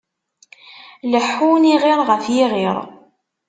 Leḥḥun, 1.11 1.63
iɣiṛ 1.73 1.99
ɣef 2.09 2.23
yiɣiṛ. 2.35 2.77